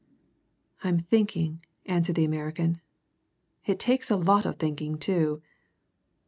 [0.83, 2.81] "I'm thinking," answered the American.
[3.67, 5.43] "It takes a lot of thinking, too."